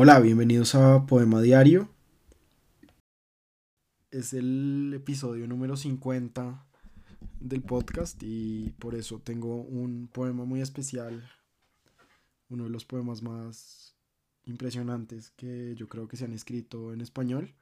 [0.00, 1.88] Hola, bienvenidos a Poema Diario.
[4.12, 6.64] Es el episodio número 50
[7.40, 11.28] del podcast y por eso tengo un poema muy especial,
[12.48, 13.96] uno de los poemas más
[14.44, 17.56] impresionantes que yo creo que se han escrito en español.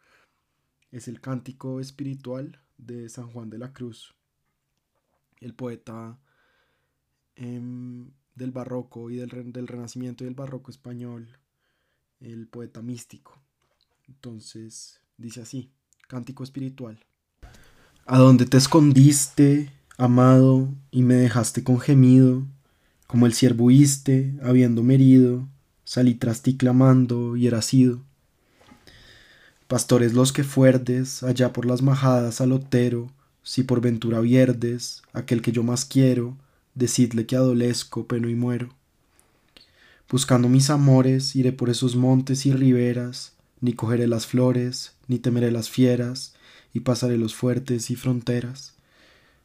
[0.91, 4.14] Es el Cántico Espiritual de San Juan de la Cruz,
[5.41, 6.21] el poeta
[7.34, 11.39] em, del barroco y del, del renacimiento y del barroco español
[12.20, 13.40] el poeta místico.
[14.08, 15.70] Entonces dice así,
[16.08, 16.98] cántico espiritual.
[18.04, 22.46] A dónde te escondiste, amado, y me dejaste con gemido,
[23.07, 25.48] como el ciervo huiste, habiéndome herido,
[25.84, 28.02] salí tras ti clamando y era sido.
[29.68, 33.10] Pastores los que fuerdes, allá por las majadas al otero,
[33.42, 36.36] si por ventura vierdes, aquel que yo más quiero,
[36.74, 38.69] decidle que adolezco, peno y muero.
[40.08, 45.50] Buscando mis amores, iré por esos montes y riberas, ni cogeré las flores, ni temeré
[45.50, 46.34] las fieras,
[46.72, 48.74] y pasaré los fuertes y fronteras.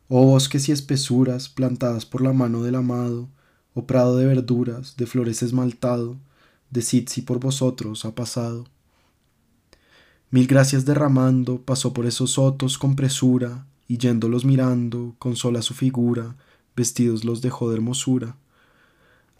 [0.07, 3.29] Oh bosques y espesuras plantadas por la mano del amado,
[3.73, 6.17] oh prado de verduras, de flores esmaltado,
[6.69, 8.65] decid si por vosotros ha pasado.
[10.29, 15.73] Mil gracias derramando, pasó por esos sotos con presura, y yéndolos mirando, con sola su
[15.73, 16.35] figura,
[16.75, 18.37] vestidos los dejó de hermosura.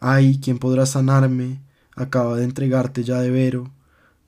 [0.04, 1.62] Ay, ¿quién podrá sanarme?
[1.96, 3.70] Acaba de entregarte ya de vero.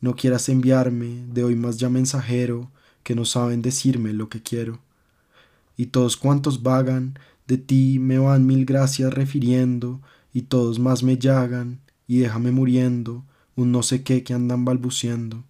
[0.02, 2.70] No quieras enviarme, de hoy más ya mensajero,
[3.02, 4.82] que no saben decirme lo que quiero.
[5.76, 10.00] Y todos cuantos vagan, de ti me van mil gracias refiriendo,
[10.32, 15.44] y todos más me llagan, y déjame muriendo, un no sé qué que andan balbuciendo.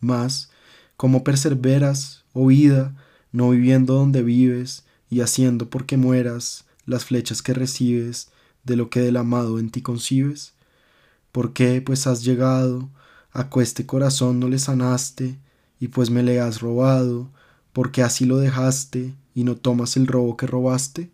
[0.00, 0.50] Mas,
[0.98, 2.94] como perseveras, oh vida,
[3.32, 8.28] no viviendo donde vives, y haciendo porque mueras las flechas que recibes,
[8.66, 10.52] de lo que del amado en ti concibes?
[11.32, 12.90] ¿Por qué, pues, has llegado,
[13.32, 15.38] a cueste corazón no le sanaste,
[15.78, 17.30] y pues me le has robado,
[17.72, 21.10] porque así lo dejaste, y no tomas el robo que robaste?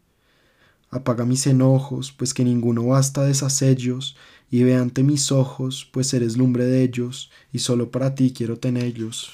[0.91, 4.17] Apaga mis enojos, pues que ninguno basta de ellos,
[4.51, 8.59] y ve ante mis ojos, pues eres lumbre de ellos, y solo para ti quiero
[8.59, 9.33] tenerlos.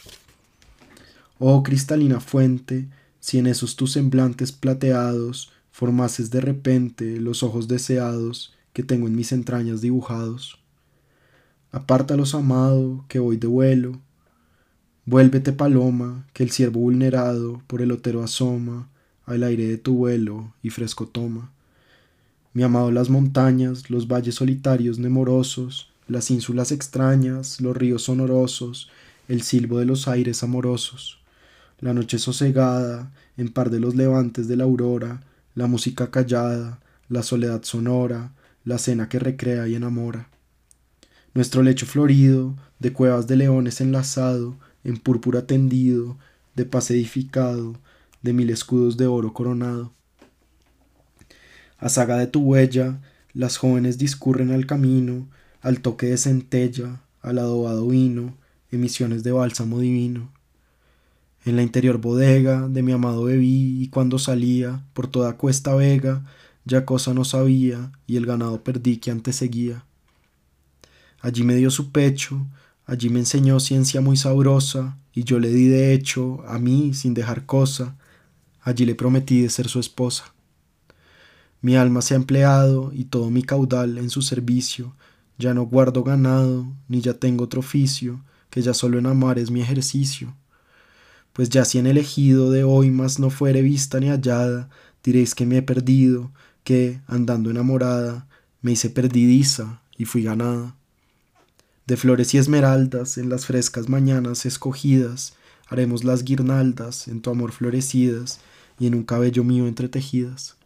[1.39, 2.89] Oh cristalina fuente,
[3.21, 9.15] si en esos tus semblantes plateados formases de repente los ojos deseados que tengo en
[9.15, 10.59] mis entrañas dibujados.
[11.71, 14.01] Apártalos, amado, que voy de vuelo.
[15.07, 18.89] Vuélvete, paloma, que el ciervo vulnerado por el otero asoma
[19.25, 21.53] al aire de tu vuelo y fresco toma.
[22.55, 28.91] Mi amado las montañas, los valles solitarios nemorosos, las ínsulas extrañas, los ríos sonorosos,
[29.29, 31.21] el silbo de los aires amorosos,
[31.79, 35.23] la noche sosegada, en par de los levantes de la aurora,
[35.59, 38.33] la música callada, la soledad sonora,
[38.63, 40.31] la cena que recrea y enamora.
[41.35, 46.17] Nuestro lecho florido, de cuevas de leones enlazado, en púrpura tendido,
[46.55, 47.75] de paz edificado,
[48.23, 49.93] de mil escudos de oro coronado.
[51.79, 53.01] A saga de tu huella,
[53.33, 55.27] las jóvenes discurren al camino,
[55.61, 58.37] al toque de centella, al adobado vino,
[58.71, 60.33] emisiones de bálsamo divino.
[61.49, 66.23] En la interior bodega de mi amado bebí y cuando salía por toda cuesta vega
[66.67, 69.83] ya cosa no sabía y el ganado perdí que antes seguía.
[71.23, 72.47] Allí me dio su pecho,
[72.85, 77.15] allí me enseñó ciencia muy sabrosa y yo le di de hecho a mí sin
[77.15, 77.97] dejar cosa,
[78.61, 80.35] allí le prometí de ser su esposa.
[81.63, 84.95] Mi alma se ha empleado y todo mi caudal en su servicio,
[85.39, 89.51] ya no guardo ganado, ni ya tengo otro oficio, que ya solo en amar es
[89.51, 90.37] mi ejercicio
[91.39, 94.69] pues ya si en elegido de hoy más no fuere vista ni hallada,
[95.05, 96.33] diréis que me he perdido,
[96.65, 98.27] que, andando enamorada,
[98.61, 100.75] me hice perdidiza y fui ganada.
[101.87, 105.35] De flores y esmeraldas, en las frescas mañanas escogidas,
[105.69, 108.41] haremos las guirnaldas, en tu amor florecidas,
[108.77, 110.57] y en un cabello mío entretejidas.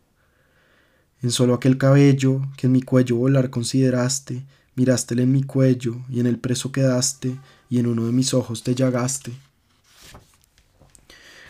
[1.20, 4.42] En solo aquel cabello que en mi cuello volar consideraste,
[4.74, 7.38] mirástele en mi cuello, y en el preso quedaste,
[7.68, 9.32] y en uno de mis ojos te llagaste.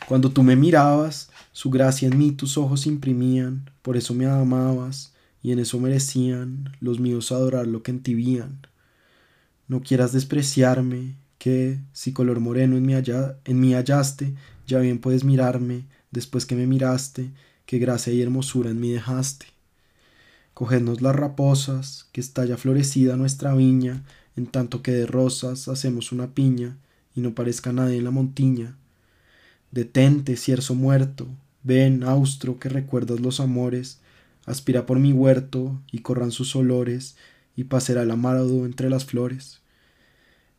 [0.09, 5.13] Cuando tú me mirabas, su gracia en mí tus ojos imprimían, por eso me amabas,
[5.43, 8.67] y en eso merecían los míos adorar lo que en ti vían.
[9.69, 14.35] No quieras despreciarme, que, si color moreno en mí, en mí hallaste,
[14.67, 17.31] ya bien puedes mirarme, después que me miraste,
[17.67, 19.47] qué gracia y hermosura en mí dejaste.
[20.55, 24.05] Cogednos las raposas, que está ya florecida nuestra viña,
[24.37, 26.77] en tanto que de rosas hacemos una piña,
[27.15, 28.77] y no parezca nadie en la montiña,
[29.73, 31.27] Detente, cierzo muerto,
[31.63, 34.01] ven, austro, que recuerdas los amores,
[34.45, 37.17] aspira por mi huerto y corran sus olores,
[37.57, 39.63] y pasará el amarado entre las flores.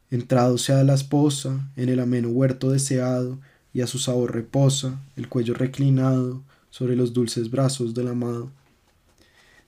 [0.10, 3.40] Entrado sea la esposa en el ameno huerto deseado,
[3.72, 8.52] y a su sabor reposa el cuello reclinado sobre los dulces brazos del amado.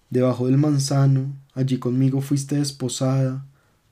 [0.09, 3.45] Debajo del manzano, allí conmigo fuiste desposada,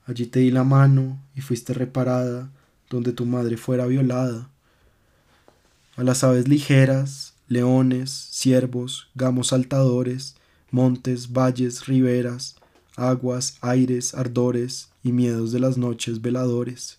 [0.04, 2.50] allí te di la mano y fuiste reparada,
[2.90, 4.50] donde tu madre fuera violada.
[5.96, 10.34] A las aves ligeras, leones, ciervos, gamos saltadores,
[10.72, 12.56] montes, valles, riberas,
[12.96, 16.98] aguas, aires, ardores y miedos de las noches veladores.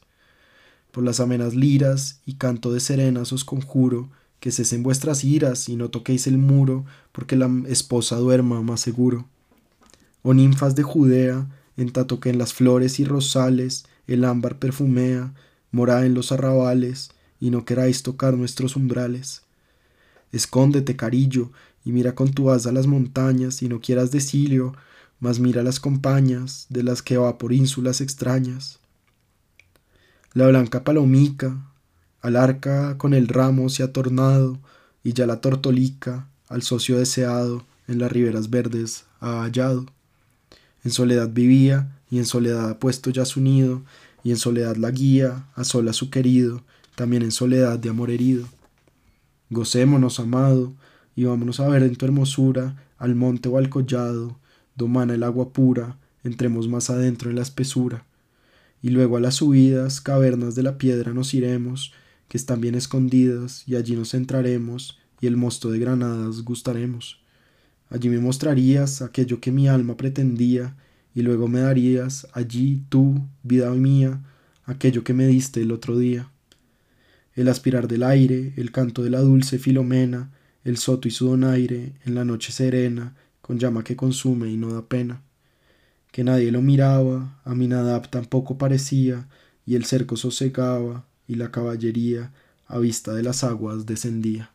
[0.93, 4.09] Por las amenas liras y canto de serenas os conjuro
[4.39, 9.25] que cesen vuestras iras y no toquéis el muro, porque la esposa duerma más seguro.
[10.21, 15.33] Oh ninfas de Judea, en tanto que en las flores y rosales el ámbar perfumea,
[15.71, 17.09] morá en los arrabales,
[17.39, 19.43] y no queráis tocar nuestros umbrales.
[20.31, 21.51] Escóndete, carillo,
[21.83, 24.73] y mira con tu asa las montañas, y no quieras decilio,
[25.19, 28.79] mas mira las compañas de las que va por ínsulas extrañas.
[30.33, 31.71] La blanca palomica,
[32.21, 34.59] al arca con el ramo se ha tornado,
[35.03, 39.85] y ya la tortolica, al socio deseado, en las riberas verdes ha hallado.
[40.83, 43.83] En soledad vivía, y en soledad ha puesto ya su nido,
[44.23, 46.63] y en soledad la guía, a sola su querido,
[46.95, 48.47] también en soledad de amor herido.
[49.49, 50.73] Gocémonos, amado,
[51.15, 54.39] y vámonos a ver en tu hermosura, al monte o al collado,
[54.75, 58.05] domana el agua pura, entremos más adentro en la espesura.
[58.81, 61.93] Y luego a las subidas, cavernas de la piedra nos iremos,
[62.27, 67.21] que están bien escondidas, y allí nos entraremos, y el mosto de granadas gustaremos.
[67.89, 70.75] Allí me mostrarías aquello que mi alma pretendía,
[71.13, 74.21] y luego me darías allí tú, vida mía,
[74.65, 76.29] aquello que me diste el otro día.
[77.35, 80.31] El aspirar del aire, el canto de la dulce Filomena,
[80.63, 84.73] el soto y su donaire, en la noche serena, con llama que consume y no
[84.73, 85.21] da pena.
[86.11, 89.27] Que nadie lo miraba, a Minadab tampoco parecía,
[89.65, 92.31] y el cerco sosegaba, y la caballería
[92.67, 94.54] a vista de las aguas descendía.